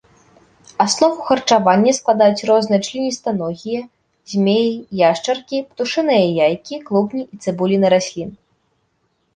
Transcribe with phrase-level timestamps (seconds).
[0.85, 3.81] Аснову харчавання складаюць розныя членістаногія,
[4.33, 8.29] змеі, яшчаркі, птушыныя яйкі, клубні і цыбуліны раслін.